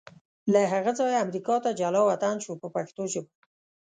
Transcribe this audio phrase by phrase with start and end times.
[0.53, 3.31] له هغه ځایه امریکا ته جلا وطن شو په پښتو ژبه.